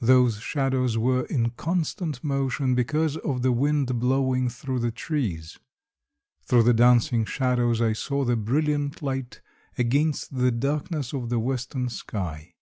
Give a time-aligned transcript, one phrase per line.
[0.00, 5.58] Those shadows were in constant motion because of the wind blowing through the trees.
[6.44, 9.40] Through the dancing shadows I saw the brilliant light
[9.76, 12.54] against the darkness of the western sky.